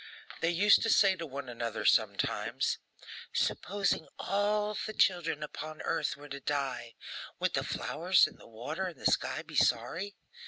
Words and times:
They 0.39 0.49
used 0.49 0.81
to 0.81 0.89
say 0.89 1.15
to 1.17 1.27
one 1.27 1.47
another, 1.47 1.85
sometimes, 1.85 2.79
Supposing 3.33 4.07
all 4.17 4.75
the 4.87 4.93
children 4.93 5.43
upon 5.43 5.83
earth 5.83 6.17
were 6.17 6.29
to 6.29 6.39
die, 6.39 6.95
would 7.37 7.53
the 7.53 7.63
flowers, 7.63 8.25
and 8.25 8.39
the 8.39 8.47
water, 8.49 8.85
and 8.87 8.99
the 8.99 9.05
sky 9.05 9.43
be 9.43 9.55
sorry? 9.55 10.15